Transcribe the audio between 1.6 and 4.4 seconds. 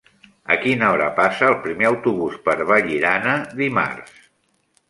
primer autobús per Vallirana dimarts?